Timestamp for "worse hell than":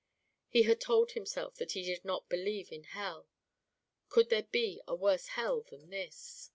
4.95-5.91